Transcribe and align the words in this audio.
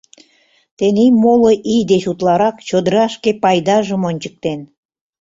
Тений 0.77 1.11
моло 1.21 1.51
ий 1.73 1.83
деч 1.91 2.03
утларак 2.11 2.55
чодыра 2.67 3.05
шке 3.15 3.31
пайдажым 3.43 4.01
ончыктен. 4.09 4.59